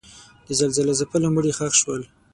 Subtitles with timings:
[0.47, 2.01] د زلزله ځپلو مړي ښخ شول.